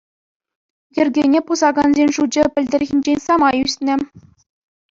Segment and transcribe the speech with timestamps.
[0.95, 3.95] Йӗркене пӑсакансен шучӗ пӗлтӗрхинчен самай ӳснӗ.